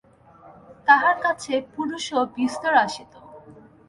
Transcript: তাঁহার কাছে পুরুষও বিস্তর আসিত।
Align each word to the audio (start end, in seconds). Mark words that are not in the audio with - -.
তাঁহার 0.87 1.17
কাছে 1.21 1.53
পুরুষও 1.73 2.21
বিস্তর 2.35 2.73
আসিত। 2.85 3.13